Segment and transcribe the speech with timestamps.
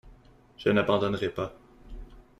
[0.57, 1.53] Je n’abandonnerai pas.